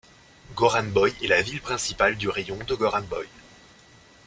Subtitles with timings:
[0.55, 3.27] Goranboy est la ville principale du rayon de Goranboy.